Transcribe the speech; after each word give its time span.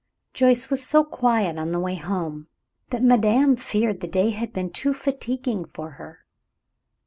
Joyce 0.33 0.71
was 0.71 0.83
so 0.83 1.03
quiet 1.03 1.59
on 1.59 1.71
the 1.71 1.79
way 1.79 1.93
home 1.93 2.47
that 2.89 3.03
madame 3.03 3.55
feared 3.55 4.01
the 4.01 4.07
day 4.07 4.31
had 4.31 4.51
been 4.51 4.71
too 4.71 4.95
fatiguing 4.95 5.63
for 5.65 5.91
her. 5.91 6.25